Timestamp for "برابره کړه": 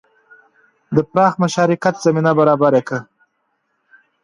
2.39-2.99